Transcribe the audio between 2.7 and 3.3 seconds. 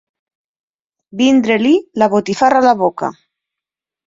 la boca.